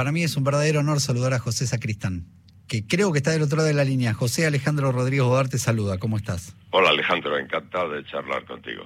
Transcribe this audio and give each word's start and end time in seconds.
Para 0.00 0.12
mí 0.12 0.22
es 0.22 0.34
un 0.38 0.44
verdadero 0.44 0.80
honor 0.80 0.98
saludar 0.98 1.34
a 1.34 1.38
José 1.38 1.66
Sacristán, 1.66 2.24
que 2.66 2.86
creo 2.86 3.12
que 3.12 3.18
está 3.18 3.32
del 3.32 3.42
otro 3.42 3.58
lado 3.58 3.68
de 3.68 3.74
la 3.74 3.84
línea. 3.84 4.14
José 4.14 4.46
Alejandro 4.46 4.92
Rodríguez 4.92 5.26
Bodar 5.26 5.50
te 5.50 5.58
saluda, 5.58 5.98
¿cómo 5.98 6.16
estás? 6.16 6.56
Hola 6.70 6.88
Alejandro, 6.88 7.38
encantado 7.38 7.90
de 7.90 8.02
charlar 8.06 8.46
contigo. 8.46 8.82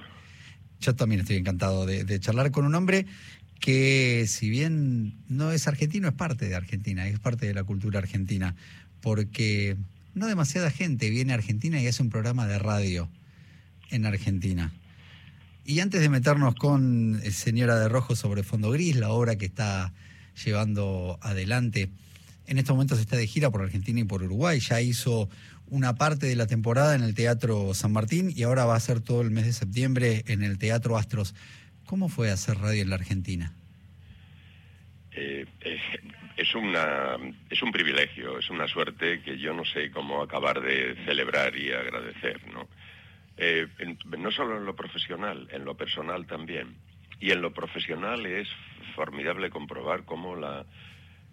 Yo 0.81 0.93
también 0.93 1.21
estoy 1.21 1.37
encantado 1.37 1.85
de, 1.85 2.19
charlar 2.19 2.51
con 2.51 2.65
un 2.65 2.75
hombre 2.75 3.05
que 3.61 4.25
si 4.27 4.49
bien 4.49 5.23
no 5.29 5.53
es 5.53 5.69
argentino, 5.69 6.09
es 6.09 6.13
parte 6.13 6.49
de 6.49 6.55
Argentina, 6.55 7.07
es 7.07 7.17
parte 7.17 7.45
de 7.45 7.53
la 7.53 7.63
cultura 7.63 7.99
argentina, 7.99 8.53
porque 8.99 9.77
no 10.15 10.27
demasiada 10.27 10.69
gente 10.69 11.09
viene 11.09 11.31
a 11.31 11.35
Argentina 11.35 11.81
y 11.81 11.87
hace 11.87 12.03
un 12.03 12.09
programa 12.09 12.45
de 12.45 12.59
radio 12.59 13.09
en 13.89 14.05
Argentina. 14.05 14.73
Y 15.63 15.79
antes 15.79 16.01
de 16.01 16.09
meternos 16.09 16.55
con 16.55 17.21
Señora 17.31 17.79
de 17.79 17.87
Rojo 17.87 18.17
sobre 18.17 18.43
Fondo 18.43 18.69
Gris, 18.71 18.97
la 18.97 19.11
obra 19.11 19.37
que 19.37 19.45
está 19.45 19.93
llevando 20.43 21.17
adelante, 21.21 21.89
en 22.47 22.57
estos 22.57 22.75
momentos 22.75 22.99
está 22.99 23.17
de 23.17 23.27
gira 23.27 23.49
por 23.49 23.61
Argentina 23.61 23.99
y 23.99 24.03
por 24.03 24.23
Uruguay, 24.23 24.59
ya 24.59 24.81
hizo 24.81 25.29
una 25.67 25.95
parte 25.95 26.27
de 26.27 26.35
la 26.35 26.47
temporada 26.47 26.95
en 26.95 27.03
el 27.03 27.15
Teatro 27.15 27.73
San 27.73 27.91
Martín 27.91 28.31
y 28.35 28.43
ahora 28.43 28.65
va 28.65 28.75
a 28.75 28.79
ser 28.79 29.01
todo 29.01 29.21
el 29.21 29.31
mes 29.31 29.45
de 29.45 29.53
septiembre 29.53 30.23
en 30.27 30.43
el 30.43 30.57
Teatro 30.57 30.97
Astros. 30.97 31.33
¿Cómo 31.85 32.09
fue 32.09 32.31
hacer 32.31 32.57
radio 32.57 32.81
en 32.81 32.89
la 32.89 32.95
Argentina? 32.95 33.53
Eh, 35.11 35.45
es, 36.37 36.55
una, 36.55 37.17
es 37.49 37.61
un 37.61 37.71
privilegio, 37.71 38.37
es 38.37 38.49
una 38.49 38.67
suerte 38.67 39.21
que 39.21 39.37
yo 39.37 39.53
no 39.53 39.63
sé 39.65 39.89
cómo 39.91 40.21
acabar 40.21 40.61
de 40.61 40.95
celebrar 41.05 41.57
y 41.57 41.71
agradecer. 41.71 42.41
¿no? 42.53 42.67
Eh, 43.37 43.67
no 44.17 44.31
solo 44.31 44.57
en 44.57 44.65
lo 44.65 44.75
profesional, 44.75 45.47
en 45.51 45.65
lo 45.65 45.75
personal 45.75 46.25
también. 46.25 46.75
Y 47.19 47.31
en 47.31 47.41
lo 47.41 47.51
profesional 47.51 48.25
es 48.25 48.47
formidable 48.95 49.49
comprobar 49.49 50.05
cómo 50.05 50.35
la, 50.35 50.65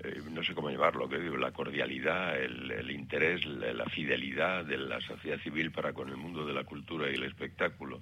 eh, 0.05 0.21
no 0.31 0.43
sé 0.43 0.55
cómo 0.55 0.71
llevarlo, 0.71 1.09
que 1.09 1.19
digo, 1.19 1.37
la 1.37 1.53
cordialidad, 1.53 2.41
el, 2.41 2.91
interés, 2.91 3.45
la, 3.47 3.85
fidelidad 3.87 4.65
de 4.65 4.79
la 4.79 5.01
sociedad 5.01 5.39
civil 5.41 5.71
para 5.71 5.93
con 5.93 6.09
el 6.09 6.17
mundo 6.17 6.45
de 6.45 6.55
la 6.55 6.65
cultura 6.65 7.11
y 7.11 7.15
el 7.15 7.25
espectáculo. 7.25 8.01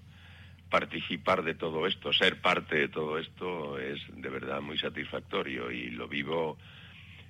Participar 0.70 1.42
de 1.42 1.54
todo 1.54 1.86
esto, 1.86 2.12
ser 2.12 2.40
parte 2.40 2.76
de 2.76 2.88
todo 2.88 3.18
esto 3.18 3.78
es 3.78 4.00
de 4.14 4.28
verdad 4.28 4.60
muy 4.60 4.78
satisfactorio 4.78 5.70
y 5.70 5.90
lo 5.90 6.08
vivo 6.08 6.56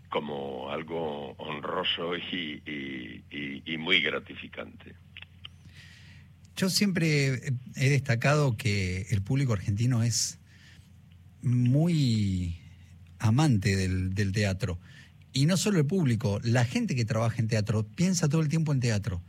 como 0.09 0.70
algo 0.70 1.33
honroso 1.39 2.17
y 2.17 3.77
muy 3.79 4.01
gratificante. 4.03 4.95
Yo 6.61 6.69
siempre 6.69 7.55
he 7.75 7.89
destacado 7.89 8.55
que 8.58 9.06
el 9.08 9.22
público 9.22 9.55
argentino 9.55 10.03
es 10.03 10.39
muy 11.41 12.61
amante 13.19 13.77
del, 13.77 14.33
teatro. 14.33 14.78
Y 15.33 15.47
no 15.47 15.56
solo 15.56 15.78
el 15.78 15.86
público, 15.86 16.39
la 16.44 16.67
gente 16.67 16.94
que 16.94 17.06
trabaja 17.06 17.39
en 17.39 17.48
teatro 17.48 17.86
piensa 17.97 18.28
todo 18.28 18.42
el 18.42 18.48
tiempo 18.48 18.75
en 18.75 18.80
teatro. 18.80 19.22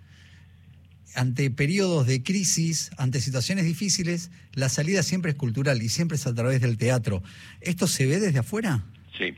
Ante 1.15 1.49
periodos 1.51 2.05
de 2.05 2.21
crisis, 2.21 2.91
ante 2.97 3.21
situaciones 3.21 3.63
difíciles, 3.63 4.29
la 4.51 4.67
salida 4.67 5.01
siempre 5.01 5.31
es 5.31 5.37
cultural 5.37 5.81
y 5.81 5.87
siempre 5.87 6.17
es 6.17 6.27
a 6.27 6.35
través 6.35 6.59
del 6.59 6.77
teatro. 6.77 7.23
¿Esto 7.61 7.87
se 7.87 8.07
ve 8.07 8.19
desde 8.19 8.39
afuera? 8.39 8.83
Sí. 9.17 9.35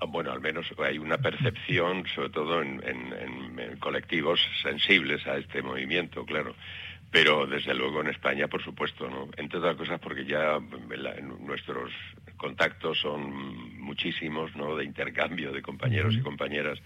Ah, 0.00 0.06
bueno, 0.06 0.32
al 0.32 0.40
menos 0.40 0.64
hay 0.78 0.96
una 0.96 1.18
percepción, 1.18 2.04
sobre 2.14 2.30
todo 2.30 2.62
en 2.62 3.76
colectivos 3.78 4.40
sensibles 4.62 5.26
a 5.26 5.36
este 5.36 5.60
movimiento, 5.60 6.24
claro 6.24 6.54
pero 7.14 7.46
desde 7.46 7.76
luego 7.76 8.00
en 8.00 8.08
España, 8.08 8.48
por 8.48 8.60
supuesto, 8.60 9.08
¿no? 9.08 9.28
Entre 9.36 9.60
otras 9.60 9.76
cosas 9.76 10.00
porque 10.00 10.24
ya 10.24 10.58
nuestros 11.38 11.92
contactos 12.36 12.98
son 12.98 13.78
muchísimos, 13.78 14.56
¿no? 14.56 14.74
De 14.74 14.84
intercambio 14.84 15.52
de 15.52 15.62
compañeros 15.62 16.16
y 16.16 16.22
compañeras 16.22 16.80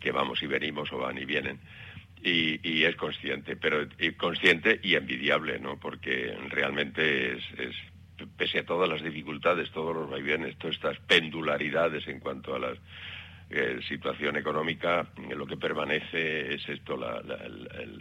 que 0.00 0.10
vamos 0.10 0.42
y 0.42 0.46
venimos 0.46 0.90
o 0.90 0.96
van 0.96 1.18
y 1.18 1.26
vienen. 1.26 1.60
Y, 2.22 2.82
es 2.84 2.96
consciente, 2.96 3.56
pero 3.56 3.86
consciente 4.16 4.80
y 4.82 4.94
envidiable, 4.94 5.58
¿no? 5.58 5.78
Porque 5.78 6.34
realmente 6.48 7.34
es, 7.34 7.44
es, 7.58 7.76
pese 8.38 8.60
a 8.60 8.64
todas 8.64 8.88
las 8.88 9.02
dificultades, 9.02 9.70
todos 9.70 9.94
los 9.94 10.08
vaivenes, 10.08 10.56
todas 10.56 10.76
estas 10.76 10.98
pendularidades 11.00 12.08
en 12.08 12.20
cuanto 12.20 12.54
a 12.54 12.58
las 12.58 12.78
eh, 13.50 13.80
situación 13.88 14.36
económica, 14.36 15.06
eh, 15.16 15.34
lo 15.34 15.46
que 15.46 15.56
permanece 15.56 16.54
es 16.54 16.68
esto, 16.68 16.98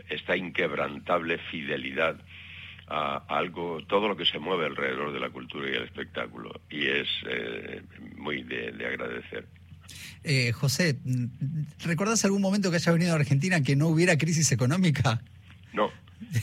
esta 0.09 0.35
inquebrantable 0.37 1.37
fidelidad 1.37 2.15
a 2.87 3.23
algo, 3.27 3.83
todo 3.87 4.07
lo 4.07 4.17
que 4.17 4.25
se 4.25 4.39
mueve 4.39 4.65
alrededor 4.65 5.13
de 5.13 5.19
la 5.19 5.29
cultura 5.29 5.69
y 5.69 5.73
el 5.73 5.83
espectáculo, 5.83 6.51
y 6.69 6.87
es 6.87 7.07
eh, 7.27 7.81
muy 8.17 8.43
de, 8.43 8.69
agradecer. 8.85 9.45
José, 10.53 10.97
¿recordás 11.83 12.23
algún 12.23 12.41
momento 12.41 12.69
que 12.69 12.77
haya 12.77 12.91
venido 12.93 13.11
a 13.11 13.15
Argentina 13.15 13.61
que 13.61 13.75
no 13.75 13.87
hubiera 13.87 14.17
crisis 14.17 14.51
económica? 14.53 15.21
No, 15.73 15.91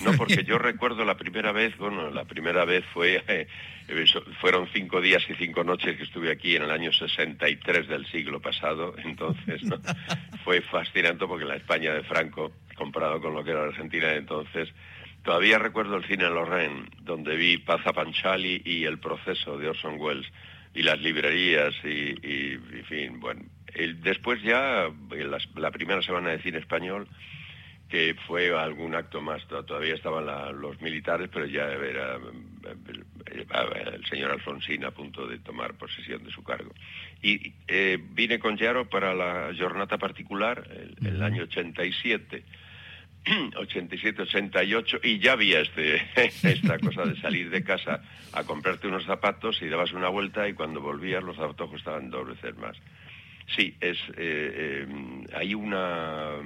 no, 0.04 0.12
porque 0.16 0.44
yo 0.44 0.58
recuerdo 0.58 1.04
la 1.04 1.16
primera 1.16 1.53
vez, 1.53 1.76
bueno, 1.76 2.10
la 2.10 2.25
primera 2.25 2.64
vez 2.64 2.84
fue, 2.92 3.22
eh, 3.26 3.47
fueron 4.41 4.69
cinco 4.72 5.00
días 5.00 5.22
y 5.28 5.34
cinco 5.34 5.64
noches 5.64 5.97
que 5.97 6.04
estuve 6.04 6.31
aquí 6.31 6.56
en 6.56 6.62
el 6.62 6.70
año 6.70 6.92
63 6.92 7.88
del 7.88 8.06
siglo 8.06 8.41
pasado, 8.41 8.94
entonces 8.98 9.62
fue 10.44 10.60
fascinante 10.62 11.26
porque 11.26 11.44
la 11.44 11.56
España 11.56 11.92
de 11.92 12.03
Franco, 12.03 12.53
comparado 12.76 13.20
con 13.20 13.34
lo 13.34 13.44
que 13.44 13.50
era 13.50 13.62
la 13.62 13.69
Argentina 13.69 14.08
de 14.08 14.19
entonces, 14.19 14.69
todavía 15.25 15.58
recuerdo 15.58 15.97
el 15.97 16.04
cine 16.06 16.31
Lorraine, 16.31 16.88
donde 17.02 17.37
vi 17.37 17.58
Paza 17.58 17.92
Panchali 17.92 18.62
y 18.64 18.84
El 18.84 18.98
proceso 18.98 19.58
de 19.58 19.69
Orson 19.69 19.97
Welles, 19.98 20.31
y 20.72 20.82
las 20.82 21.00
librerías, 21.00 21.75
y, 21.82 22.10
en 22.22 22.84
fin, 22.88 23.19
bueno. 23.19 23.42
después 23.97 24.41
ya, 24.42 24.88
la 25.56 25.70
primera 25.72 26.00
semana 26.00 26.31
de 26.31 26.42
cine 26.42 26.58
español, 26.58 27.08
que 27.91 28.15
fue 28.27 28.56
algún 28.56 28.95
acto 28.95 29.21
más. 29.21 29.45
Todavía 29.47 29.95
estaban 29.95 30.25
los 30.61 30.81
militares, 30.81 31.28
pero 31.33 31.45
ya 31.47 31.65
era 31.65 32.19
el 33.93 34.06
señor 34.06 34.31
Alfonsín 34.31 34.84
a 34.84 34.93
punto 34.93 35.27
de 35.27 35.39
tomar 35.39 35.75
posesión 35.75 36.23
de 36.25 36.31
su 36.31 36.43
cargo. 36.45 36.73
Y 37.21 37.53
eh, 37.67 37.99
vine 38.00 38.39
con 38.39 38.56
Yaro 38.56 38.89
para 38.89 39.12
la 39.15 39.50
jornada 39.59 39.99
particular 39.99 40.69
el, 40.71 41.06
el 41.06 41.23
año 41.23 41.43
87. 41.43 42.45
87, 43.56 44.23
88 44.23 45.00
y 45.03 45.19
ya 45.19 45.33
había 45.33 45.61
este, 45.61 46.03
esta 46.43 46.79
cosa 46.79 47.05
de 47.05 47.21
salir 47.21 47.50
de 47.50 47.62
casa 47.62 48.03
a 48.33 48.45
comprarte 48.45 48.89
unos 48.89 49.05
zapatos 49.05 49.61
y 49.61 49.69
dabas 49.69 49.93
una 49.93 50.09
vuelta 50.09 50.49
y 50.49 50.55
cuando 50.55 50.81
volvías 50.81 51.23
los 51.23 51.37
zapatos 51.37 51.71
costaban 51.71 52.11
dos 52.11 52.29
veces 52.29 52.56
más. 52.56 52.77
Sí, 53.55 53.77
es, 53.81 53.99
eh, 54.17 54.87
eh, 54.87 54.87
hay 55.34 55.55
una 55.55 56.37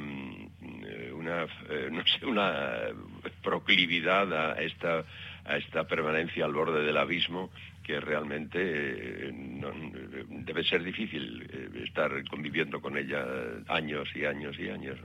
una, 1.25 1.45
eh, 1.71 1.89
no 1.91 2.03
sé, 2.07 2.27
una 2.27 2.81
proclividad 3.43 4.33
a 4.33 4.61
esta, 4.63 5.05
a 5.45 5.57
esta 5.57 5.87
permanencia 5.87 6.45
al 6.45 6.53
borde 6.53 6.85
del 6.85 6.97
abismo 6.97 7.51
que 7.83 8.01
realmente 8.01 8.59
eh, 8.61 9.33
debe 10.29 10.65
ser 10.65 10.83
difícil 10.83 11.49
eh, 11.51 11.85
estar 11.85 12.11
conviviendo 12.29 12.81
con 12.81 12.97
ella 12.97 13.25
años 13.69 14.09
y 14.15 14.25
años 14.25 14.57
y 14.59 14.69
años. 14.69 14.99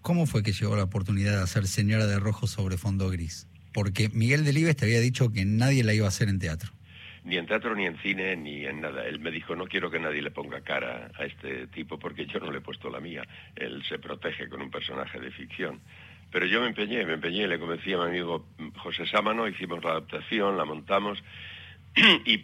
¿Cómo 0.00 0.26
fue 0.26 0.42
que 0.42 0.52
llegó 0.52 0.76
la 0.76 0.84
oportunidad 0.84 1.36
de 1.36 1.42
hacer 1.42 1.66
Señora 1.66 2.06
de 2.06 2.18
Rojo 2.18 2.46
sobre 2.46 2.76
fondo 2.76 3.08
gris? 3.08 3.46
Porque 3.72 4.10
Miguel 4.10 4.44
Delibes 4.44 4.76
te 4.76 4.84
había 4.84 5.00
dicho 5.00 5.32
que 5.32 5.44
nadie 5.44 5.84
la 5.84 5.94
iba 5.94 6.06
a 6.06 6.08
hacer 6.08 6.28
en 6.28 6.38
teatro 6.38 6.72
ni 7.24 7.36
en 7.36 7.46
teatro, 7.46 7.74
ni 7.74 7.86
en 7.86 7.98
cine, 7.98 8.36
ni 8.36 8.64
en 8.64 8.80
nada. 8.80 9.06
Él 9.06 9.20
me 9.20 9.30
dijo, 9.30 9.54
no 9.54 9.66
quiero 9.66 9.90
que 9.90 10.00
nadie 10.00 10.22
le 10.22 10.30
ponga 10.30 10.62
cara 10.62 11.10
a 11.16 11.24
este 11.24 11.68
tipo 11.68 11.98
porque 11.98 12.26
yo 12.26 12.40
no 12.40 12.50
le 12.50 12.58
he 12.58 12.62
puesto 12.62 12.90
la 12.90 13.00
mía. 13.00 13.22
Él 13.54 13.82
se 13.88 13.98
protege 13.98 14.48
con 14.48 14.60
un 14.60 14.70
personaje 14.70 15.20
de 15.20 15.30
ficción. 15.30 15.80
Pero 16.32 16.46
yo 16.46 16.62
me 16.62 16.68
empeñé, 16.68 17.04
me 17.04 17.14
empeñé, 17.14 17.46
le 17.46 17.58
convencí 17.58 17.92
a 17.92 17.98
mi 17.98 18.04
amigo 18.04 18.46
José 18.78 19.06
Sámano, 19.06 19.46
hicimos 19.46 19.84
la 19.84 19.90
adaptación, 19.90 20.56
la 20.56 20.64
montamos 20.64 21.22
y 22.24 22.40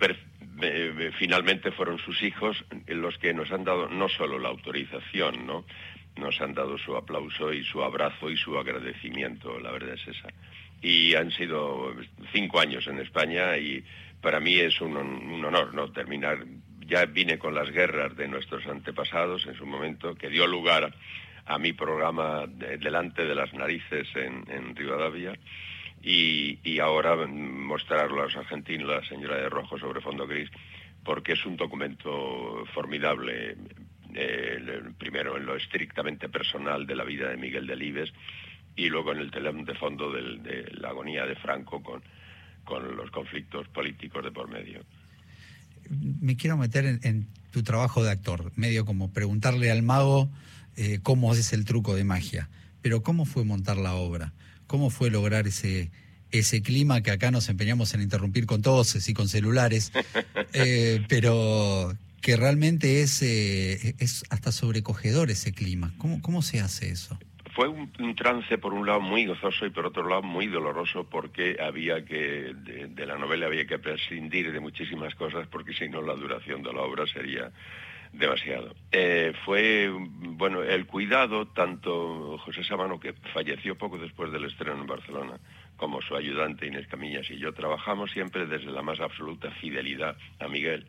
finalmente 1.19 1.73
fueron 1.73 1.99
sus 1.99 2.23
hijos 2.23 2.63
los 2.87 3.17
que 3.19 3.33
nos 3.33 3.51
han 3.51 3.65
dado 3.65 3.89
no 3.89 4.09
solo 4.11 4.39
la 4.39 4.51
autorización, 4.51 5.47
¿no? 5.47 5.65
Nos 6.17 6.41
han 6.41 6.53
dado 6.53 6.77
su 6.79 6.97
aplauso 6.97 7.53
y 7.53 7.65
su 7.65 7.83
abrazo 7.83 8.31
y 8.31 8.37
su 8.37 8.59
agradecimiento, 8.59 9.59
la 9.59 9.71
verdad 9.71 9.95
es 9.95 10.07
esa. 10.07 10.29
Y 10.83 11.15
han 11.15 11.31
sido 11.31 11.95
cinco 12.33 12.61
años 12.61 12.87
en 12.89 12.99
España 12.99 13.57
y 13.57 13.83
para 14.21 14.41
mí 14.41 14.59
es 14.59 14.81
un, 14.81 14.97
honor 14.97 15.75
no 15.75 15.91
terminar. 15.93 16.45
Ya 16.87 17.05
vine 17.05 17.39
con 17.39 17.55
las 17.55 17.71
guerras 17.71 18.17
de 18.17 18.29
nuestros 18.29 18.67
antepasados 18.67 19.47
en 19.47 19.55
su 19.55 19.67
momento, 19.67 20.15
que 20.15 20.31
dio 20.31 20.47
lugar 20.47 20.95
a 21.45 21.59
mi 21.59 21.73
programa 21.73 22.47
delante 22.47 23.25
de 23.25 23.35
las 23.35 23.53
narices 23.53 24.09
en, 24.15 24.75
Rivadavia. 24.75 25.39
Y, 26.03 26.79
ahora 26.81 27.17
mostrarlo 27.27 28.21
a 28.23 28.25
los 28.25 28.37
argentinos, 28.37 28.89
la 28.89 29.09
señora 29.09 29.37
de 29.37 29.49
rojo 29.49 29.79
sobre 29.79 30.01
fondo 30.01 30.27
gris, 30.27 30.49
porque 31.05 31.33
es 31.33 31.45
un 31.45 31.57
documento 31.57 32.65
formidable, 32.73 33.57
eh, 34.15 34.83
primero 34.97 35.37
en 35.37 35.45
lo 35.45 35.57
estrictamente 35.57 36.29
personal 36.29 36.87
de 36.87 36.97
la 36.97 37.05
vida 37.05 37.29
de 37.29 37.37
Miguel 37.37 37.67
Delibes 37.67 38.13
y 38.77 38.89
luego 38.89 39.13
en 39.13 39.19
el 39.19 39.31
telón 39.31 39.65
de 39.65 39.75
fondo 39.75 40.11
de 40.11 40.71
la 40.73 40.91
agonía 40.91 41.27
de 41.27 41.35
Franco 41.37 41.83
con, 41.83 42.03
con 42.69 42.97
los 42.99 43.11
conflictos 43.11 43.67
políticos 43.69 44.23
de 44.23 44.31
por 44.31 44.47
medio. 44.51 44.85
Me 45.89 46.37
quiero 46.37 46.59
meter 46.59 47.01
en, 47.03 47.27
tu 47.51 47.63
trabajo 47.63 48.05
de 48.05 48.11
actor, 48.11 48.53
medio 48.57 48.85
como 48.85 49.11
preguntarle 49.11 49.71
al 49.71 49.83
mago 49.83 50.29
eh, 50.77 51.01
cómo 51.03 51.33
es 51.33 51.55
el 51.55 51.65
truco 51.65 51.95
de 51.95 52.05
magia, 52.05 52.51
pero 52.83 53.03
¿cómo 53.03 53.25
fue 53.25 53.45
montar 53.45 53.79
la 53.79 53.95
obra? 53.95 54.35
¿Cómo 54.67 54.91
fue 54.91 55.11
lograr 55.11 55.47
ese, 55.47 55.91
ese 56.31 56.61
clima 56.61 57.01
que 57.01 57.11
acá 57.11 57.31
nos 57.31 57.49
empeñamos 57.49 57.95
en 57.95 58.03
interrumpir 58.03 58.45
con 58.45 58.61
toses 58.61 59.09
y 59.09 59.15
con 59.15 59.31
celulares, 59.31 59.91
eh, 60.53 61.03
pero 61.09 61.97
que 62.21 62.37
realmente 62.37 63.01
es, 63.01 63.23
eh, 63.23 63.95
es 63.99 64.25
hasta 64.29 64.53
sobrecogedor 64.53 65.31
ese 65.31 65.53
clima. 65.53 65.95
¿Cómo, 65.97 66.21
cómo 66.21 66.43
se 66.43 66.61
hace 66.61 66.91
eso? 66.91 67.19
Fue 67.55 67.69
un, 67.69 68.15
trance, 68.15 68.59
por 68.59 68.75
un 68.75 68.87
lado, 68.87 69.01
muy 69.01 69.27
gozoso 69.27 69.67
y 69.67 69.71
por 69.71 69.87
otro 69.87 70.09
lado, 70.09 70.23
muy 70.23 70.47
doloroso 70.47 71.09
porque 71.09 71.57
había 71.61 72.05
que, 72.05 72.55
de, 72.55 73.07
la 73.07 73.17
novela 73.17 73.47
había 73.47 73.67
que 73.67 73.79
prescindir 73.79 74.53
de 74.53 74.61
muchísimas 74.61 75.15
cosas 75.15 75.47
porque 75.49 75.73
si 75.73 75.89
no 75.89 76.03
la 76.03 76.15
duración 76.15 76.63
de 76.63 76.73
la 76.73 76.83
obra 76.83 77.07
sería 77.07 77.51
demasiado. 78.13 78.75
Eh, 78.91 79.33
fue, 79.45 79.91
bueno, 79.91 80.63
el 80.63 80.87
cuidado, 80.87 81.49
tanto 81.49 82.39
José 82.39 82.65
Sabano, 82.65 82.99
que 82.99 83.13
falleció 83.35 83.77
poco 83.77 83.99
después 83.99 84.33
del 84.33 84.45
estreno 84.45 84.81
en 84.81 84.87
Barcelona, 84.87 85.39
como 85.77 86.03
su 86.03 86.17
ayudante 86.17 86.67
Inés 86.67 86.89
Camillas 86.89 87.31
y 87.31 87.39
yo, 87.39 87.53
trabajamos 87.53 88.11
siempre 88.11 88.47
desde 88.47 88.71
la 88.71 88.83
más 88.83 89.01
absoluta 89.01 89.51
fidelidad 89.53 90.17
a 90.41 90.49
Miguel 90.49 90.87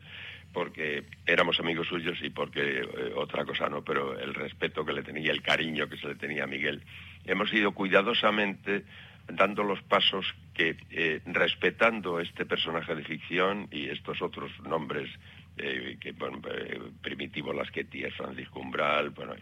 porque 0.52 1.04
éramos 1.26 1.60
amigos 1.60 1.88
suyos 1.88 2.18
y 2.22 2.30
porque 2.30 2.80
eh, 2.80 3.12
otra 3.14 3.44
cosa 3.44 3.68
no, 3.68 3.82
pero 3.82 4.18
el 4.18 4.34
respeto 4.34 4.84
que 4.84 4.92
le 4.92 5.02
tenía, 5.02 5.32
el 5.32 5.42
cariño 5.42 5.88
que 5.88 5.96
se 5.96 6.08
le 6.08 6.14
tenía 6.16 6.44
a 6.44 6.46
Miguel. 6.46 6.82
Hemos 7.24 7.52
ido 7.52 7.72
cuidadosamente 7.72 8.84
dando 9.28 9.62
los 9.62 9.80
pasos 9.82 10.26
que, 10.54 10.76
eh, 10.90 11.20
respetando 11.26 12.18
este 12.18 12.46
personaje 12.46 12.94
de 12.94 13.04
ficción 13.04 13.68
y 13.70 13.88
estos 13.88 14.20
otros 14.22 14.50
nombres, 14.60 15.08
eh, 15.56 15.96
que, 16.00 16.12
bueno, 16.12 16.40
Primitivo 17.00 17.52
Lasqueti, 17.52 18.02
Francisco 18.10 18.58
Umbral, 18.58 19.10
bueno, 19.10 19.34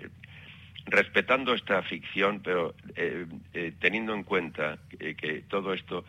respetando 0.85 1.55
esta 1.55 1.83
ficción, 1.83 2.41
pero 2.43 2.75
teniendo 3.79 4.15
en 4.15 4.25
cuenta 4.25 4.79
que 4.99 5.45
todo 5.49 5.75
esto 5.75 6.05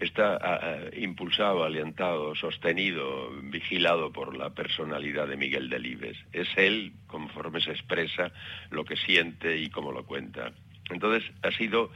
está 0.00 0.90
impulsado, 0.96 1.64
alentado, 1.64 2.34
sostenido, 2.34 3.30
vigilado 3.42 4.12
por 4.12 4.36
la 4.36 4.50
personalidad 4.50 5.28
de 5.28 5.36
Miguel 5.36 5.70
Delibes. 5.70 6.16
Es 6.32 6.48
él, 6.56 6.92
conforme 7.06 7.60
se 7.60 7.70
expresa, 7.70 8.32
lo 8.70 8.84
que 8.84 8.96
siente 8.96 9.56
y 9.56 9.70
cómo 9.70 9.92
lo 9.92 10.04
cuenta. 10.04 10.52
Entonces, 10.90 11.30
ha 11.42 11.50
sido 11.52 11.90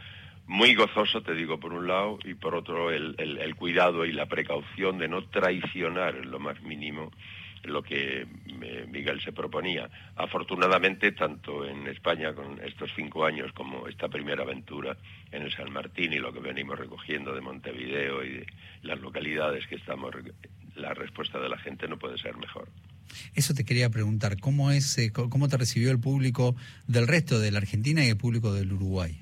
muy 0.47 0.75
gozoso, 0.75 1.23
te 1.23 1.35
digo, 1.35 1.61
por 1.61 1.73
un 1.73 1.87
lado, 1.87 2.19
y 2.25 2.35
por 2.35 2.55
otro, 2.55 2.91
el, 2.91 3.15
el 3.19 3.55
cuidado 3.57 4.07
y 4.07 4.13
la 4.13 4.27
precaución 4.27 4.99
de 4.99 5.09
no 5.09 5.25
traicionar 5.25 6.17
en 6.17 6.31
lo 6.31 6.39
más 6.39 6.61
mínimo 6.63 7.11
lo 7.65 7.83
que 7.83 8.23
eh, 8.23 8.87
Miguel 8.89 9.21
se 9.23 9.33
proponía. 9.33 9.89
Afortunadamente, 10.17 11.13
tanto 11.13 11.67
en 11.67 11.87
España 11.87 12.35
con 12.35 12.61
estos 12.63 12.91
cinco 12.95 13.25
años 13.25 13.53
como 13.53 13.89
esta 13.89 14.09
primera 14.09 14.43
aventura 14.43 14.97
en 15.33 15.43
el 15.43 15.53
San 15.53 15.73
Martín 15.73 16.13
y 16.13 16.19
lo 16.19 16.33
que 16.33 16.41
venimos 16.41 16.79
recogiendo 16.79 17.35
de 17.35 17.41
Montevideo 17.41 18.25
y 18.25 18.31
de 18.31 18.47
las 18.83 19.01
localidades 19.01 19.67
que 19.67 19.77
estamos, 19.77 20.15
la 20.75 20.95
respuesta 20.95 21.39
de 21.39 21.49
la 21.49 21.59
gente 21.59 21.89
no 21.89 21.99
puede 21.99 22.19
ser 22.19 22.37
mejor. 22.37 22.69
Eso 23.35 23.55
te 23.55 23.65
quería 23.65 23.91
preguntar, 23.91 24.39
¿cómo 24.39 24.71
es, 24.71 24.99
eh, 24.99 25.13
cómo 25.13 25.49
te 25.49 25.57
recibió 25.57 25.91
el 25.91 25.99
público 25.99 26.55
del 26.87 27.07
resto 27.07 27.39
de 27.39 27.51
la 27.51 27.59
Argentina 27.59 28.05
y 28.05 28.09
el 28.09 28.17
público 28.17 28.53
del 28.53 28.73
Uruguay? 28.73 29.21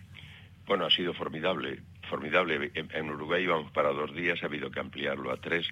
Bueno, 0.67 0.87
ha 0.87 0.91
sido 0.91 1.15
formidable, 1.15 1.81
formidable. 2.09 2.73
En, 2.75 3.11
Uruguay 3.11 3.45
íbamos 3.45 3.71
para 3.71 3.91
dos 3.91 4.15
días, 4.15 4.43
ha 4.43 4.47
habido 4.47 4.71
que 4.71 4.81
ampliarlo 4.81 5.33
a 5.33 5.37
tres 5.37 5.67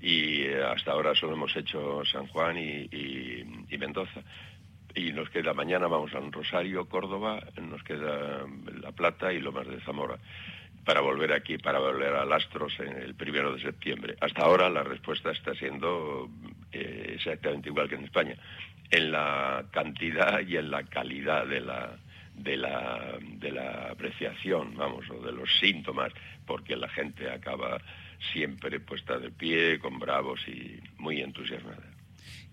y 0.00 0.42
eh, 0.42 0.62
hasta 0.62 0.92
ahora 0.92 1.14
solo 1.14 1.34
hemos 1.34 1.54
hecho 1.56 2.04
San 2.04 2.26
Juan 2.28 2.56
y, 2.58 3.44
Mendoza. 3.78 4.20
Y 4.94 5.12
nos 5.12 5.30
queda 5.30 5.54
mañana, 5.54 5.86
vamos 5.86 6.12
a 6.14 6.20
Rosario, 6.20 6.88
Córdoba, 6.88 7.40
nos 7.60 7.82
queda 7.82 8.44
La 8.80 8.92
Plata 8.92 9.32
y 9.32 9.40
Lomas 9.40 9.68
de 9.68 9.80
Zamora 9.82 10.18
para 10.84 11.02
volver 11.02 11.32
aquí, 11.32 11.58
para 11.58 11.78
volver 11.78 12.14
a 12.14 12.24
Lastros 12.24 12.72
en 12.80 12.96
el 12.96 13.14
primero 13.14 13.54
de 13.54 13.60
septiembre. 13.60 14.16
Hasta 14.20 14.42
ahora 14.42 14.70
la 14.70 14.82
respuesta 14.82 15.30
está 15.30 15.54
siendo 15.54 16.30
eh, 16.72 17.12
exactamente 17.14 17.68
igual 17.68 17.90
que 17.90 17.96
en 17.96 18.04
España, 18.04 18.34
en 18.90 19.12
la 19.12 19.66
cantidad 19.70 20.40
y 20.40 20.56
en 20.56 20.70
la 20.70 20.84
calidad 20.84 21.46
de 21.46 21.60
la, 21.60 21.98
de 22.34 22.56
la, 22.56 23.18
de 23.20 23.52
la 23.52 23.90
apreciación, 23.90 24.74
vamos, 24.76 25.04
o 25.10 25.20
de 25.20 25.32
los 25.32 25.50
síntomas, 25.58 26.12
porque 26.46 26.74
la 26.74 26.88
gente 26.88 27.30
acaba 27.30 27.78
siempre 28.32 28.80
puesta 28.80 29.18
de 29.18 29.30
pie, 29.30 29.78
con 29.78 29.98
bravos 29.98 30.40
y 30.48 30.80
muy 30.98 31.20
entusiasmada. 31.20 31.82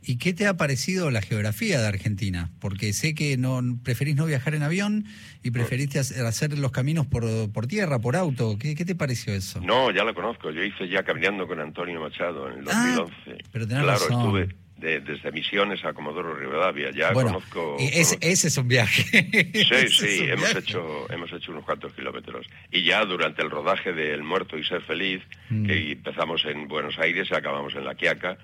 ¿Y 0.07 0.17
qué 0.17 0.33
te 0.33 0.45
ha 0.45 0.55
parecido 0.55 1.09
la 1.09 1.21
geografía 1.21 1.81
de 1.81 1.87
Argentina? 1.87 2.51
Porque 2.59 2.93
sé 2.93 3.15
que 3.15 3.37
no 3.37 3.61
preferís 3.83 4.15
no 4.15 4.27
viajar 4.27 4.53
en 4.53 4.61
avión 4.61 5.05
y 5.41 5.49
preferiste 5.49 5.97
hacer 5.97 6.59
los 6.59 6.71
caminos 6.71 7.07
por, 7.07 7.25
por 7.51 7.65
tierra, 7.65 7.99
por 7.99 8.15
auto. 8.15 8.57
¿Qué, 8.59 8.75
te 8.75 8.93
pareció 8.93 9.33
eso? 9.33 9.59
No, 9.61 9.89
ya 9.89 10.03
lo 10.03 10.13
conozco. 10.13 10.51
Yo 10.51 10.63
hice 10.63 10.87
ya 10.87 11.01
caminando 11.03 11.47
con 11.47 11.59
Antonio 11.59 11.99
Machado 11.99 12.51
en 12.51 12.59
el 12.59 12.65
2011. 12.65 13.13
Ah, 13.27 13.47
pero 13.51 13.67
tenés 13.67 13.83
claro, 13.83 14.01
estuve 14.01 14.64
desde 14.77 15.31
Misiones 15.31 15.83
a 15.85 15.93
Comodoro 15.93 16.35
Rivadavia. 16.35 16.91
Ya 16.91 17.13
conozco. 17.13 17.77
Ese, 17.79 18.17
es 18.21 18.57
un 18.57 18.67
viaje. 18.67 19.05
Sí, 19.65 19.87
sí, 19.89 20.27
hemos 20.29 20.55
hecho 20.55 21.09
hemos 21.09 21.31
hecho 21.31 21.51
unos 21.51 21.63
cuantos 21.63 21.93
kilómetros. 21.93 22.45
Y 22.71 22.83
ya 22.83 23.05
durante 23.05 23.41
el 23.41 23.49
rodaje 23.49 23.93
de 23.93 24.13
El 24.13 24.23
Muerto 24.23 24.57
y 24.57 24.63
Ser 24.63 24.81
Feliz, 24.81 25.21
mm. 25.49 25.65
que 25.65 25.91
empezamos 25.91 26.43
en 26.45 26.67
Buenos 26.67 26.97
Aires 26.99 27.27
y 27.31 27.33
acabamos 27.33 27.73
en 27.75 27.85
La 27.85 27.95
Quiaca, 27.95 28.37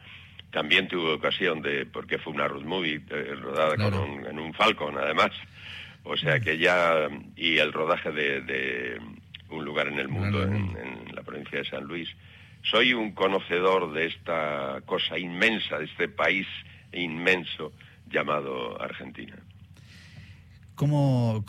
también 0.52 0.88
tuve 0.88 1.14
ocasión 1.14 1.62
de, 1.62 1.86
porque 1.86 2.18
fue 2.18 2.34
una 2.34 2.48
road 2.48 2.64
movie 2.64 3.02
eh, 3.10 3.36
rodada 3.40 3.76
con 3.76 3.94
un, 3.94 4.26
en 4.26 4.40
un 4.40 4.54
Falcon, 4.54 4.98
además. 4.98 5.32
O 6.04 6.18
sea 6.18 6.40
que 6.40 6.58
ya, 6.58 7.10
y 7.36 7.58
el 7.58 7.72
rodaje 7.72 8.12
de, 8.12 9.00
Un 9.50 9.66
lugar 9.66 9.88
en 9.88 10.00
el 10.00 10.08
mundo, 10.08 10.42
en 10.44 11.14
la 11.14 11.22
provincia 11.24 11.60
de 11.60 11.66
San 11.66 11.84
Luis 11.84 12.10
soy 12.64 12.94
un 12.94 13.12
conocedor 13.12 13.94
de 13.94 14.08
esta 14.08 14.82
cosa 14.86 15.18
inmensa, 15.18 15.80
de 15.80 15.86
este 15.86 16.08
país 16.08 16.48
inmenso 16.94 17.74
llamado 18.10 18.82
Argentina. 18.82 19.36
¿Cómo, 20.76 21.46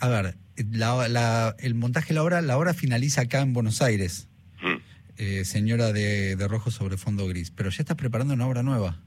a 0.00 0.08
ver, 0.08 0.34
el 0.56 1.74
montaje 1.74 2.08
de 2.08 2.14
la 2.14 2.22
obra, 2.22 2.40
la 2.42 2.58
obra 2.58 2.74
finaliza 2.74 3.22
acá 3.22 3.40
en 3.40 3.52
Buenos 3.52 3.82
Aires, 3.82 4.28
mm. 4.60 4.76
eh, 5.18 5.44
señora 5.44 5.92
de, 5.92 6.36
Rojo 6.48 6.70
sobre 6.70 6.96
fondo 6.96 7.26
gris, 7.26 7.50
pero 7.50 7.70
ya 7.70 7.82
estás 7.82 7.96
preparando 7.96 8.34
una 8.34 8.46
obra 8.46 8.62
nueva. 8.62 9.00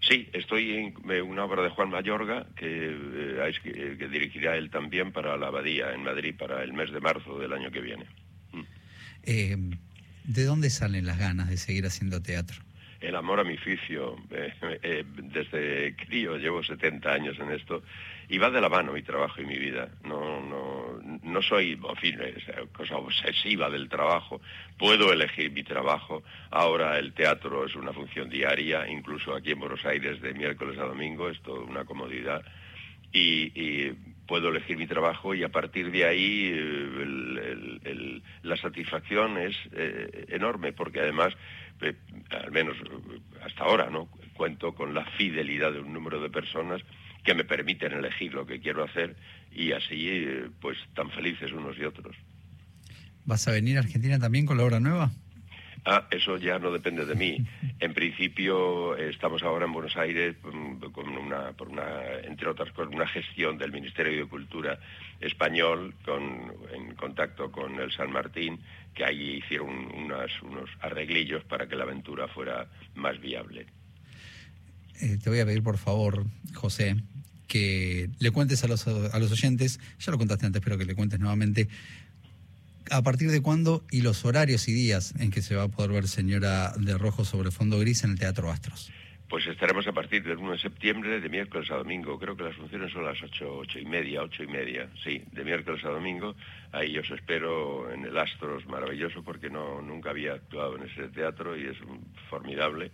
Sí, 0.00 0.28
estoy 0.32 0.72
en 0.72 0.94
eh, 1.10 1.20
una 1.20 1.44
obra 1.44 1.62
de 1.62 1.68
Juan 1.68 1.90
Mayorga 1.90 2.46
que, 2.56 2.66
eh, 2.66 3.96
que, 3.98 4.08
dirigirá 4.08 4.56
él 4.56 4.70
también 4.70 5.12
para 5.12 5.36
la 5.36 5.48
Abadía 5.48 5.92
en 5.92 6.02
Madrid 6.04 6.34
para 6.38 6.62
el 6.62 6.72
mes 6.72 6.90
de 6.90 7.00
marzo 7.00 7.38
del 7.38 7.52
año 7.52 7.70
que 7.70 7.80
viene. 7.80 8.06
Mm. 8.52 9.72
¿De 10.30 10.44
dónde 10.44 10.70
salen 10.70 11.06
las 11.06 11.18
ganas 11.18 11.50
de 11.50 11.56
seguir 11.56 11.86
haciendo 11.86 12.22
teatro? 12.22 12.56
El 13.00 13.16
amor 13.16 13.40
a 13.40 13.44
mi 13.44 13.54
oficio. 13.54 14.16
Eh, 14.30 14.52
eh, 14.80 15.04
desde 15.24 15.96
crío, 15.96 16.36
llevo 16.36 16.62
70 16.62 17.12
años 17.12 17.36
en 17.40 17.50
esto, 17.50 17.82
y 18.28 18.38
va 18.38 18.48
de 18.48 18.60
la 18.60 18.68
mano 18.68 18.92
mi 18.92 19.02
trabajo 19.02 19.42
y 19.42 19.44
mi 19.44 19.58
vida. 19.58 19.88
No, 20.04 20.40
no, 20.40 21.00
no 21.24 21.42
soy, 21.42 21.72
en 21.72 21.96
fin, 21.96 22.16
cosa 22.72 22.98
obsesiva 22.98 23.68
del 23.70 23.88
trabajo. 23.88 24.40
Puedo 24.78 25.12
elegir 25.12 25.50
mi 25.50 25.64
trabajo. 25.64 26.22
Ahora 26.52 26.96
el 27.00 27.12
teatro 27.12 27.66
es 27.66 27.74
una 27.74 27.92
función 27.92 28.30
diaria, 28.30 28.88
incluso 28.88 29.34
aquí 29.34 29.50
en 29.50 29.58
Buenos 29.58 29.84
Aires 29.84 30.22
de 30.22 30.32
miércoles 30.32 30.78
a 30.78 30.84
domingo, 30.84 31.28
es 31.28 31.40
toda 31.40 31.62
una 31.62 31.84
comodidad. 31.84 32.44
y 33.12 33.90
puedo 34.30 34.50
elegir 34.50 34.78
mi 34.78 34.86
trabajo 34.86 35.34
y 35.34 35.42
a 35.42 35.48
partir 35.48 35.90
de 35.90 36.04
ahí 36.04 36.52
eh, 36.54 38.22
la 38.44 38.56
satisfacción 38.56 39.36
es 39.38 39.56
eh, 39.72 40.26
enorme 40.28 40.72
porque 40.72 41.00
además, 41.00 41.34
eh, 41.80 41.96
al 42.30 42.52
menos 42.52 42.76
hasta 43.44 43.64
ahora, 43.64 43.90
¿no? 43.90 44.08
cuento 44.34 44.72
con 44.72 44.94
la 44.94 45.04
fidelidad 45.18 45.72
de 45.72 45.80
un 45.80 45.92
número 45.92 46.22
de 46.22 46.30
personas 46.30 46.80
que 47.24 47.34
me 47.34 47.42
permiten 47.42 47.90
elegir 47.92 48.32
lo 48.32 48.46
que 48.46 48.60
quiero 48.60 48.84
hacer 48.84 49.16
y 49.50 49.72
así 49.72 50.24
pues 50.60 50.78
tan 50.94 51.10
felices 51.10 51.50
unos 51.50 51.76
y 51.76 51.82
otros. 51.82 52.14
¿Vas 53.24 53.48
a 53.48 53.50
venir 53.50 53.78
a 53.78 53.80
Argentina 53.80 54.20
también 54.20 54.46
con 54.46 54.56
la 54.58 54.62
obra 54.62 54.78
nueva? 54.78 55.10
Ah, 55.84 56.06
eso 56.10 56.36
ya 56.36 56.58
no 56.58 56.70
depende 56.70 57.06
de 57.06 57.14
mí. 57.14 57.38
En 57.80 57.94
principio 57.94 58.94
estamos 58.96 59.42
ahora 59.42 59.64
en 59.64 59.72
Buenos 59.72 59.96
Aires 59.96 60.36
mm, 60.42 60.92
con 60.92 61.08
una, 61.08 61.52
por 61.52 61.68
una, 61.68 62.18
entre 62.24 62.48
otras 62.48 62.70
con 62.72 62.94
una 62.94 63.06
gestión 63.06 63.56
del 63.56 63.72
Ministerio 63.72 64.18
de 64.18 64.28
Cultura 64.28 64.78
español 65.18 65.94
con, 66.04 66.52
en 66.74 66.94
contacto 66.94 67.50
con 67.50 67.80
el 67.80 67.90
San 67.92 68.12
Martín, 68.12 68.60
que 68.94 69.04
ahí 69.04 69.38
hicieron 69.38 69.70
unos 69.94 70.70
arreglillos 70.80 71.42
para 71.44 71.66
que 71.66 71.76
la 71.76 71.84
aventura 71.84 72.28
fuera 72.28 72.68
más 72.94 73.18
viable. 73.18 73.66
Eh, 75.00 75.16
te 75.16 75.30
voy 75.30 75.40
a 75.40 75.46
pedir 75.46 75.62
por 75.62 75.78
favor, 75.78 76.26
José, 76.52 76.96
que 77.48 78.10
le 78.18 78.30
cuentes 78.30 78.62
a 78.64 78.68
los, 78.68 78.86
a 78.86 79.18
los 79.18 79.32
oyentes, 79.32 79.80
ya 79.98 80.12
lo 80.12 80.18
contaste 80.18 80.46
antes, 80.46 80.60
pero 80.62 80.76
que 80.76 80.84
le 80.84 80.94
cuentes 80.94 81.18
nuevamente 81.18 81.68
a 82.90 83.02
partir 83.02 83.30
de 83.30 83.40
cuándo 83.42 83.84
y 83.90 84.02
los 84.02 84.24
horarios 84.24 84.68
y 84.68 84.72
días 84.72 85.14
en 85.18 85.30
que 85.30 85.42
se 85.42 85.54
va 85.54 85.64
a 85.64 85.68
poder 85.68 85.92
ver 85.92 86.08
Señora 86.08 86.72
de 86.76 86.98
Rojo 86.98 87.24
sobre 87.24 87.50
fondo 87.50 87.78
gris 87.78 88.04
en 88.04 88.12
el 88.12 88.18
Teatro 88.18 88.50
Astros. 88.50 88.92
Pues 89.28 89.46
estaremos 89.46 89.86
a 89.86 89.92
partir 89.92 90.24
del 90.24 90.38
1 90.38 90.52
de 90.52 90.58
septiembre, 90.58 91.20
de 91.20 91.28
miércoles 91.28 91.70
a 91.70 91.76
domingo. 91.76 92.18
Creo 92.18 92.36
que 92.36 92.42
las 92.42 92.56
funciones 92.56 92.92
son 92.92 93.04
las 93.04 93.22
8, 93.22 93.58
ocho 93.58 93.78
y 93.78 93.84
media, 93.84 94.22
ocho 94.22 94.42
y 94.42 94.48
media, 94.48 94.88
sí, 95.04 95.22
de 95.30 95.44
miércoles 95.44 95.84
a 95.84 95.90
domingo. 95.90 96.34
Ahí 96.72 96.98
os 96.98 97.08
espero 97.10 97.92
en 97.92 98.04
el 98.04 98.18
Astros, 98.18 98.66
maravilloso, 98.66 99.22
porque 99.22 99.48
no, 99.48 99.80
nunca 99.82 100.10
había 100.10 100.32
actuado 100.32 100.76
en 100.76 100.82
ese 100.82 101.08
teatro 101.10 101.56
y 101.56 101.66
es 101.66 101.76
formidable. 102.28 102.90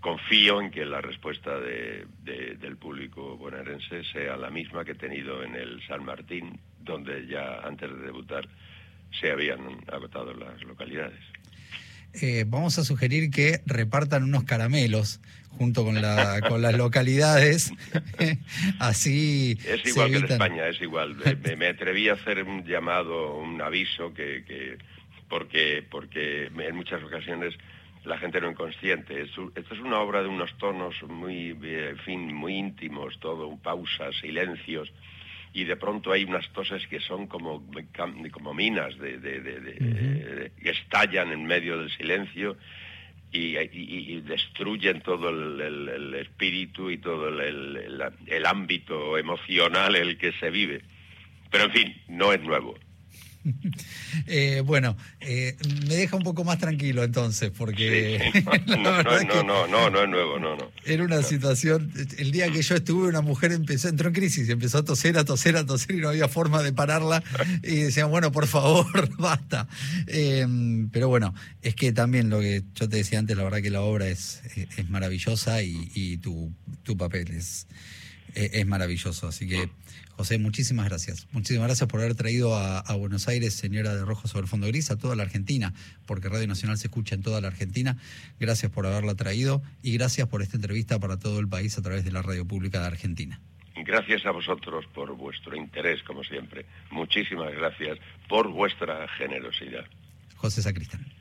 Confío 0.00 0.62
en 0.62 0.70
que 0.70 0.86
la 0.86 1.02
respuesta 1.02 1.60
del 1.60 2.76
público 2.78 3.36
bonaerense 3.36 4.02
sea 4.04 4.38
la 4.38 4.48
misma 4.48 4.82
que 4.82 4.92
he 4.92 4.94
tenido 4.94 5.42
en 5.42 5.56
el 5.56 5.86
San 5.86 6.06
Martín, 6.06 6.58
donde 6.78 7.26
ya 7.26 7.60
antes 7.60 7.90
de 7.90 8.06
debutar 8.06 8.48
se 9.18 9.30
habían 9.30 9.60
agotado 9.90 10.32
las 10.34 10.62
localidades. 10.62 11.20
Eh, 12.12 12.44
vamos 12.46 12.78
a 12.78 12.84
sugerir 12.84 13.30
que 13.30 13.60
repartan 13.66 14.24
unos 14.24 14.42
caramelos 14.42 15.20
junto 15.50 15.84
con, 15.84 16.00
la, 16.00 16.40
con 16.48 16.60
las 16.60 16.76
localidades. 16.76 17.72
Así. 18.80 19.58
Es 19.64 19.86
igual 19.86 20.10
que 20.10 20.16
en 20.16 20.24
España, 20.24 20.68
es 20.68 20.80
igual. 20.80 21.16
Me, 21.56 21.66
atreví 21.68 22.08
a 22.08 22.14
hacer 22.14 22.42
un 22.42 22.64
llamado, 22.64 23.36
un 23.36 23.62
aviso, 23.62 24.12
que, 24.12 24.44
que 24.44 24.78
porque, 25.28 25.84
porque 25.88 26.46
en 26.46 26.74
muchas 26.74 27.02
ocasiones 27.02 27.54
la 28.04 28.18
gente 28.18 28.40
no 28.40 28.50
inconsciente. 28.50 29.22
Esto 29.22 29.52
es 29.54 29.80
una 29.80 30.00
obra 30.00 30.22
de 30.22 30.28
unos 30.28 30.56
tonos 30.58 31.00
muy, 31.04 31.50
en 31.50 31.98
fin, 31.98 32.34
muy 32.34 32.56
íntimos, 32.56 33.20
todo, 33.20 33.56
pausas, 33.56 34.16
silencios 34.20 34.92
y 35.52 35.64
de 35.64 35.76
pronto 35.76 36.12
hay 36.12 36.24
unas 36.24 36.48
toses 36.52 36.86
que 36.86 37.00
son 37.00 37.26
como, 37.26 37.64
como 38.30 38.54
minas 38.54 38.96
de, 38.98 40.52
que 40.62 40.70
estallan 40.70 41.32
en 41.32 41.44
medio 41.44 41.78
del 41.78 41.90
silencio 41.90 42.56
y, 43.32 44.20
destruyen 44.20 45.00
todo 45.02 45.28
el, 45.28 46.14
espíritu 46.14 46.90
y 46.90 46.98
todo 46.98 47.28
el, 47.28 48.46
ámbito 48.46 49.18
emocional 49.18 49.96
en 49.96 50.02
el 50.02 50.18
que 50.18 50.32
se 50.32 50.50
vive. 50.50 50.82
Pero 51.50 51.64
en 51.64 51.72
fin, 51.72 52.02
no 52.08 52.32
es 52.32 52.40
nuevo. 52.42 52.78
Eh, 54.26 54.62
bueno, 54.64 54.96
eh, 55.20 55.56
me 55.88 55.96
deja 55.96 56.16
un 56.16 56.22
poco 56.22 56.44
más 56.44 56.58
tranquilo 56.58 57.02
entonces, 57.02 57.50
porque... 57.56 58.30
no, 58.66 59.02
no, 59.02 59.42
no, 59.42 59.66
no, 59.66 59.90
no, 59.90 60.02
es 60.02 60.08
nuevo, 60.08 60.38
no, 60.38 60.56
no. 60.56 60.70
Era 60.84 61.04
una 61.04 61.22
situación, 61.22 61.92
el 62.18 62.30
día 62.30 62.50
que 62.50 62.62
yo 62.62 62.74
estuve, 62.74 63.08
una 63.08 63.20
mujer 63.20 63.52
empezó, 63.52 63.88
entró 63.88 64.08
en 64.08 64.14
crisis, 64.14 64.48
empezó 64.48 64.78
a 64.78 64.84
toser, 64.84 65.16
a 65.18 65.24
toser, 65.24 65.56
a 65.56 65.64
toser 65.64 65.96
y 65.96 65.98
no 66.00 66.10
había 66.10 66.28
forma 66.28 66.62
de 66.62 66.72
pararla 66.72 67.22
y 67.62 67.76
decían, 67.76 68.10
bueno, 68.10 68.30
por 68.30 68.46
favor, 68.46 69.08
basta. 69.18 69.68
Eh, 70.06 70.46
pero 70.92 71.08
bueno, 71.08 71.34
es 71.62 71.74
que 71.74 71.92
también 71.92 72.30
lo 72.30 72.40
que 72.40 72.62
yo 72.74 72.88
te 72.88 72.96
decía 72.96 73.18
antes, 73.18 73.36
la 73.36 73.44
verdad 73.44 73.62
que 73.62 73.70
la 73.70 73.82
obra 73.82 74.08
es, 74.08 74.42
es 74.76 74.90
maravillosa 74.90 75.62
y, 75.62 76.18
tu, 76.18 76.52
tu 76.82 76.96
papel 76.96 77.30
es, 77.30 77.66
es 78.34 78.66
maravilloso, 78.66 79.28
así 79.28 79.48
que... 79.48 79.68
José, 80.20 80.38
muchísimas 80.38 80.86
gracias. 80.86 81.26
Muchísimas 81.32 81.68
gracias 81.68 81.88
por 81.88 82.00
haber 82.00 82.14
traído 82.14 82.54
a, 82.54 82.94
Buenos 82.94 83.26
Aires, 83.26 83.54
señora 83.54 83.96
de 83.96 84.04
Rojo 84.04 84.28
sobre 84.28 84.42
el 84.42 84.48
Fondo 84.48 84.66
Gris, 84.66 84.90
a 84.90 84.98
toda 84.98 85.16
la 85.16 85.22
Argentina, 85.22 85.72
porque 86.04 86.28
Radio 86.28 86.46
Nacional 86.46 86.76
se 86.76 86.88
escucha 86.88 87.14
en 87.14 87.22
toda 87.22 87.40
la 87.40 87.48
Argentina. 87.48 87.96
Gracias 88.38 88.70
por 88.70 88.86
haberla 88.86 89.14
traído 89.14 89.62
y 89.82 89.94
gracias 89.94 90.28
por 90.28 90.42
esta 90.42 90.58
entrevista 90.58 90.98
para 90.98 91.18
todo 91.18 91.40
el 91.40 91.48
país 91.48 91.78
a 91.78 91.80
través 91.80 92.04
de 92.04 92.12
la 92.12 92.20
Radio 92.20 92.46
Pública 92.46 92.80
de 92.80 92.88
Argentina. 92.88 93.40
Gracias 93.76 94.26
a 94.26 94.32
vosotros 94.32 94.84
por 94.92 95.16
vuestro 95.16 95.56
interés, 95.56 96.02
como 96.02 96.22
siempre. 96.22 96.66
Muchísimas 96.90 97.54
gracias 97.54 97.98
por 98.28 98.46
vuestra 98.50 99.08
generosidad. 99.16 99.86
José 100.36 100.60
Sacristán. 100.60 101.19